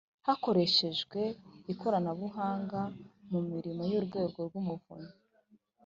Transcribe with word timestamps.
hakoreshejwe 0.27 1.19
ikoranabuhanga 1.73 2.79
mu 3.31 3.39
mirimo 3.51 3.81
y’urwego 3.91 4.37
rw’umuvunyi. 4.47 5.11